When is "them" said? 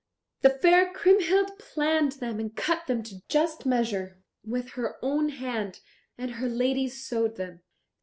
2.13-2.39, 2.87-3.03, 7.35-7.61